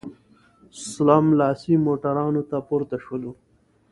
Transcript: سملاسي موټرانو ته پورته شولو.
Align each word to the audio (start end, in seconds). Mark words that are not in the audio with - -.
سملاسي 0.89 1.75
موټرانو 1.85 2.41
ته 2.49 2.57
پورته 2.67 2.97
شولو. 3.03 3.31